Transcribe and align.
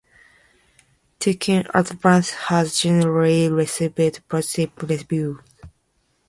Tekken 1.19 1.69
Advance 1.75 2.31
has 2.31 2.79
generally 2.79 3.49
received 3.49 4.27
positive 4.27 4.71
reviews. 4.81 5.39